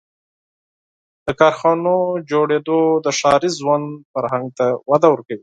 •د 1.25 1.27
کارخانو 1.39 1.95
جوړېدو 2.29 2.79
د 3.05 3.07
ښاري 3.19 3.49
ژوند 3.59 3.87
فرهنګ 4.13 4.45
ته 4.57 4.65
وده 4.91 5.07
ورکړه. 5.11 5.37